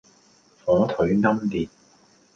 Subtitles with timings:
[0.65, 1.69] 火腿奄列